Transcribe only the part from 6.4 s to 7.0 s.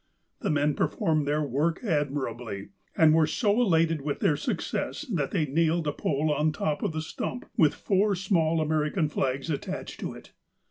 the top of